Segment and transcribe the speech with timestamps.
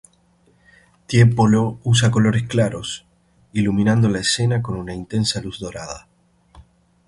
[1.05, 3.05] Tiepolo usa colores claros,
[3.53, 6.07] iluminando la escena con una intensa luz dorada.